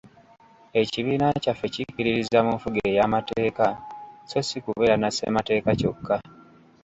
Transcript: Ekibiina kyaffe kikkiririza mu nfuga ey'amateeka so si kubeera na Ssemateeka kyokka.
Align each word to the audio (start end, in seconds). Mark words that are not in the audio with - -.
Ekibiina 0.81 1.27
kyaffe 1.43 1.65
kikkiririza 1.73 2.39
mu 2.45 2.51
nfuga 2.57 2.79
ey'amateeka 2.91 3.65
so 4.29 4.39
si 4.47 4.57
kubeera 4.65 4.95
na 4.99 5.09
Ssemateeka 5.11 5.71
kyokka. 5.79 6.15